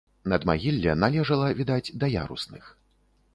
[0.31, 2.73] Надмагілле належала, відаць, да ярусных.